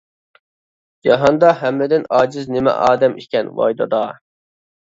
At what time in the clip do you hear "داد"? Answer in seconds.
3.85-3.97